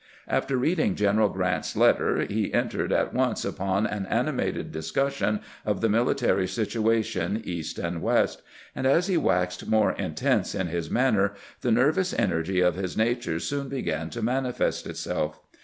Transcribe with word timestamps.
After 0.27 0.57
reading 0.57 0.95
General 0.95 1.29
Grant's 1.29 1.75
letter, 1.75 2.25
he 2.25 2.51
entered 2.55 2.91
at 2.91 3.13
once 3.13 3.45
upon 3.45 3.85
an 3.85 4.07
animated 4.07 4.71
discussion 4.71 5.41
of 5.63 5.79
the 5.81 5.89
military 5.89 6.47
situ 6.47 6.89
ation 6.89 7.39
East 7.45 7.77
and 7.77 8.01
West, 8.01 8.41
and 8.73 8.87
as 8.87 9.05
he 9.05 9.15
waxed 9.15 9.67
more 9.67 9.91
intense 9.91 10.55
in 10.55 10.65
his 10.69 10.89
manner 10.89 11.35
the 11.61 11.69
nervous 11.71 12.13
energy 12.15 12.61
of 12.61 12.73
his 12.73 12.97
nature 12.97 13.39
soon 13.39 13.69
began 13.69 14.09
to 14.09 14.23
manifest 14.23 14.87
itself. 14.87 15.39